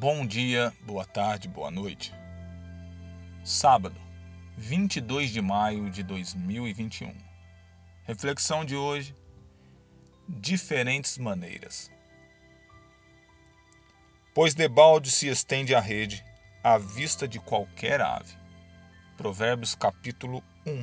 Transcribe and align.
Bom 0.00 0.26
dia, 0.26 0.72
boa 0.80 1.04
tarde, 1.04 1.46
boa 1.46 1.70
noite. 1.70 2.10
Sábado, 3.44 4.00
22 4.56 5.28
de 5.28 5.42
maio 5.42 5.90
de 5.90 6.02
2021. 6.02 7.14
Reflexão 8.04 8.64
de 8.64 8.74
hoje: 8.74 9.14
diferentes 10.26 11.18
maneiras. 11.18 11.92
Pois 14.34 14.54
debalde 14.54 15.10
se 15.10 15.28
estende 15.28 15.74
a 15.74 15.80
rede 15.80 16.24
à 16.64 16.78
vista 16.78 17.28
de 17.28 17.38
qualquer 17.38 18.00
ave. 18.00 18.34
Provérbios 19.18 19.74
capítulo 19.74 20.42
1, 20.66 20.82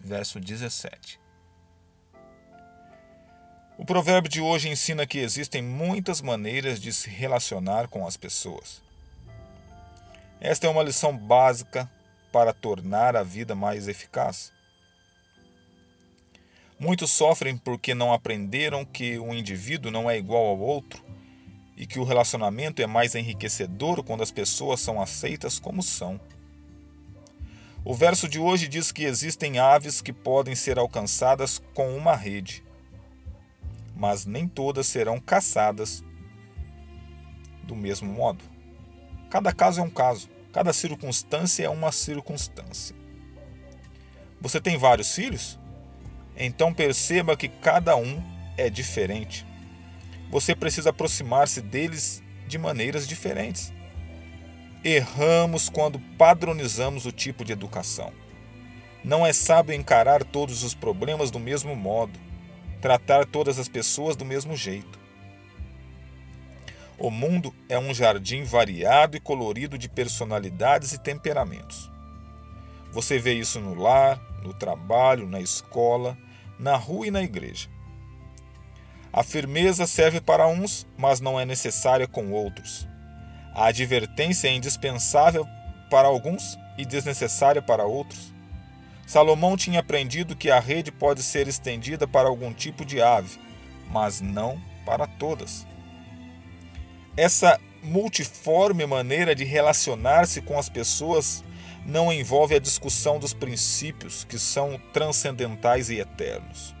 verso 0.00 0.40
17. 0.40 1.20
O 3.80 3.84
provérbio 3.86 4.30
de 4.30 4.42
hoje 4.42 4.68
ensina 4.68 5.06
que 5.06 5.16
existem 5.20 5.62
muitas 5.62 6.20
maneiras 6.20 6.78
de 6.78 6.92
se 6.92 7.08
relacionar 7.08 7.88
com 7.88 8.06
as 8.06 8.14
pessoas. 8.14 8.82
Esta 10.38 10.66
é 10.66 10.70
uma 10.70 10.82
lição 10.82 11.16
básica 11.16 11.90
para 12.30 12.52
tornar 12.52 13.16
a 13.16 13.22
vida 13.22 13.54
mais 13.54 13.88
eficaz. 13.88 14.52
Muitos 16.78 17.10
sofrem 17.10 17.56
porque 17.56 17.94
não 17.94 18.12
aprenderam 18.12 18.84
que 18.84 19.18
um 19.18 19.32
indivíduo 19.32 19.90
não 19.90 20.10
é 20.10 20.18
igual 20.18 20.44
ao 20.44 20.60
outro 20.60 21.02
e 21.74 21.86
que 21.86 21.98
o 21.98 22.04
relacionamento 22.04 22.82
é 22.82 22.86
mais 22.86 23.14
enriquecedor 23.14 24.04
quando 24.04 24.22
as 24.22 24.30
pessoas 24.30 24.80
são 24.80 25.00
aceitas 25.00 25.58
como 25.58 25.82
são. 25.82 26.20
O 27.82 27.94
verso 27.94 28.28
de 28.28 28.38
hoje 28.38 28.68
diz 28.68 28.92
que 28.92 29.04
existem 29.04 29.58
aves 29.58 30.02
que 30.02 30.12
podem 30.12 30.54
ser 30.54 30.78
alcançadas 30.78 31.62
com 31.72 31.96
uma 31.96 32.14
rede 32.14 32.62
mas 34.00 34.24
nem 34.24 34.48
todas 34.48 34.86
serão 34.86 35.20
caçadas 35.20 36.02
do 37.64 37.76
mesmo 37.76 38.10
modo. 38.10 38.42
Cada 39.28 39.52
caso 39.52 39.82
é 39.82 39.84
um 39.84 39.90
caso, 39.90 40.30
cada 40.54 40.72
circunstância 40.72 41.64
é 41.64 41.68
uma 41.68 41.92
circunstância. 41.92 42.96
Você 44.40 44.58
tem 44.58 44.78
vários 44.78 45.14
filhos? 45.14 45.60
Então 46.34 46.72
perceba 46.72 47.36
que 47.36 47.46
cada 47.46 47.94
um 47.94 48.24
é 48.56 48.70
diferente. 48.70 49.44
Você 50.30 50.54
precisa 50.56 50.88
aproximar-se 50.88 51.60
deles 51.60 52.22
de 52.48 52.56
maneiras 52.56 53.06
diferentes. 53.06 53.70
Erramos 54.82 55.68
quando 55.68 56.00
padronizamos 56.16 57.04
o 57.04 57.12
tipo 57.12 57.44
de 57.44 57.52
educação. 57.52 58.14
Não 59.04 59.26
é 59.26 59.32
sábio 59.34 59.74
encarar 59.74 60.24
todos 60.24 60.62
os 60.62 60.74
problemas 60.74 61.30
do 61.30 61.38
mesmo 61.38 61.76
modo 61.76 62.18
tratar 62.80 63.26
todas 63.26 63.58
as 63.58 63.68
pessoas 63.68 64.16
do 64.16 64.24
mesmo 64.24 64.56
jeito. 64.56 64.98
O 66.98 67.10
mundo 67.10 67.54
é 67.68 67.78
um 67.78 67.94
jardim 67.94 68.42
variado 68.42 69.16
e 69.16 69.20
colorido 69.20 69.78
de 69.78 69.88
personalidades 69.88 70.92
e 70.92 70.98
temperamentos. 70.98 71.90
Você 72.92 73.18
vê 73.18 73.34
isso 73.34 73.60
no 73.60 73.74
lar, 73.74 74.20
no 74.42 74.52
trabalho, 74.52 75.26
na 75.26 75.40
escola, 75.40 76.16
na 76.58 76.76
rua 76.76 77.06
e 77.06 77.10
na 77.10 77.22
igreja. 77.22 77.68
A 79.12 79.22
firmeza 79.22 79.86
serve 79.86 80.20
para 80.20 80.46
uns, 80.46 80.86
mas 80.96 81.20
não 81.20 81.38
é 81.38 81.44
necessária 81.44 82.06
com 82.06 82.32
outros. 82.32 82.86
A 83.54 83.66
advertência 83.66 84.48
é 84.48 84.52
indispensável 84.52 85.46
para 85.90 86.06
alguns 86.06 86.58
e 86.78 86.84
desnecessária 86.84 87.60
para 87.60 87.84
outros. 87.84 88.32
Salomão 89.10 89.56
tinha 89.56 89.80
aprendido 89.80 90.36
que 90.36 90.52
a 90.52 90.60
rede 90.60 90.92
pode 90.92 91.20
ser 91.20 91.48
estendida 91.48 92.06
para 92.06 92.28
algum 92.28 92.54
tipo 92.54 92.84
de 92.84 93.02
ave, 93.02 93.40
mas 93.90 94.20
não 94.20 94.62
para 94.86 95.04
todas. 95.04 95.66
Essa 97.16 97.58
multiforme 97.82 98.86
maneira 98.86 99.34
de 99.34 99.42
relacionar-se 99.42 100.40
com 100.40 100.56
as 100.56 100.68
pessoas 100.68 101.42
não 101.84 102.12
envolve 102.12 102.54
a 102.54 102.60
discussão 102.60 103.18
dos 103.18 103.34
princípios 103.34 104.22
que 104.22 104.38
são 104.38 104.80
transcendentais 104.92 105.90
e 105.90 105.98
eternos. 105.98 106.72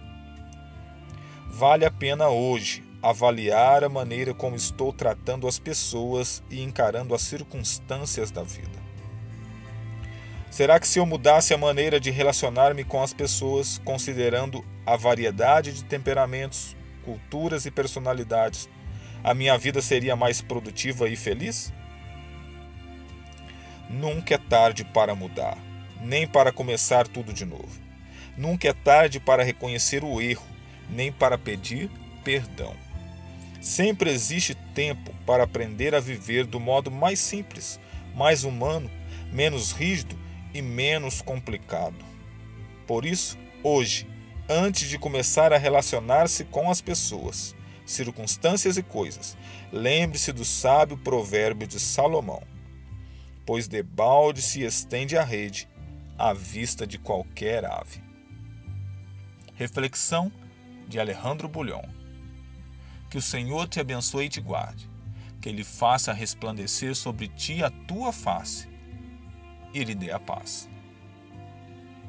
Vale 1.48 1.84
a 1.84 1.90
pena 1.90 2.28
hoje 2.28 2.84
avaliar 3.02 3.82
a 3.82 3.88
maneira 3.88 4.32
como 4.32 4.54
estou 4.54 4.92
tratando 4.92 5.48
as 5.48 5.58
pessoas 5.58 6.44
e 6.48 6.62
encarando 6.62 7.12
as 7.12 7.22
circunstâncias 7.22 8.30
da 8.30 8.44
vida. 8.44 8.79
Será 10.50 10.80
que 10.80 10.88
se 10.88 10.98
eu 10.98 11.06
mudasse 11.06 11.54
a 11.54 11.58
maneira 11.58 12.00
de 12.00 12.10
relacionar-me 12.10 12.82
com 12.82 13.00
as 13.00 13.14
pessoas, 13.14 13.80
considerando 13.84 14.64
a 14.84 14.96
variedade 14.96 15.72
de 15.72 15.84
temperamentos, 15.84 16.76
culturas 17.04 17.66
e 17.66 17.70
personalidades, 17.70 18.68
a 19.22 19.32
minha 19.32 19.56
vida 19.56 19.80
seria 19.80 20.16
mais 20.16 20.42
produtiva 20.42 21.08
e 21.08 21.14
feliz? 21.14 21.72
Nunca 23.88 24.34
é 24.34 24.38
tarde 24.38 24.84
para 24.84 25.14
mudar, 25.14 25.56
nem 26.00 26.26
para 26.26 26.50
começar 26.50 27.06
tudo 27.06 27.32
de 27.32 27.44
novo. 27.44 27.80
Nunca 28.36 28.68
é 28.68 28.72
tarde 28.72 29.20
para 29.20 29.44
reconhecer 29.44 30.02
o 30.02 30.20
erro, 30.20 30.46
nem 30.88 31.12
para 31.12 31.38
pedir 31.38 31.88
perdão. 32.24 32.74
Sempre 33.60 34.10
existe 34.10 34.56
tempo 34.74 35.14
para 35.24 35.44
aprender 35.44 35.94
a 35.94 36.00
viver 36.00 36.44
do 36.44 36.58
modo 36.58 36.90
mais 36.90 37.20
simples, 37.20 37.78
mais 38.16 38.42
humano, 38.42 38.90
menos 39.32 39.70
rígido 39.70 40.18
e 40.52 40.62
menos 40.62 41.22
complicado. 41.22 42.04
Por 42.86 43.04
isso, 43.04 43.38
hoje, 43.62 44.06
antes 44.48 44.88
de 44.88 44.98
começar 44.98 45.52
a 45.52 45.58
relacionar-se 45.58 46.44
com 46.44 46.70
as 46.70 46.80
pessoas, 46.80 47.54
circunstâncias 47.86 48.76
e 48.76 48.82
coisas, 48.82 49.36
lembre-se 49.72 50.32
do 50.32 50.44
sábio 50.44 50.96
provérbio 50.96 51.66
de 51.66 51.78
Salomão: 51.78 52.42
Pois 53.46 53.68
debalde 53.68 54.42
se 54.42 54.62
estende 54.62 55.16
a 55.16 55.24
rede 55.24 55.68
à 56.18 56.32
vista 56.32 56.86
de 56.86 56.98
qualquer 56.98 57.64
ave. 57.64 58.02
Reflexão 59.54 60.32
de 60.88 60.98
Alejandro 60.98 61.48
Bulhon. 61.48 61.84
Que 63.10 63.18
o 63.18 63.22
Senhor 63.22 63.68
te 63.68 63.80
abençoe 63.80 64.26
e 64.26 64.28
te 64.28 64.40
guarde. 64.40 64.88
Que 65.40 65.48
Ele 65.48 65.64
faça 65.64 66.12
resplandecer 66.12 66.94
sobre 66.94 67.28
ti 67.28 67.62
a 67.62 67.70
tua 67.70 68.12
face 68.12 68.69
e 69.72 69.84
lhe 69.84 69.94
dê 69.94 70.10
a 70.10 70.18
paz. 70.18 70.68